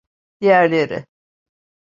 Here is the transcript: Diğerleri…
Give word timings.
Diğerleri… 0.41 1.05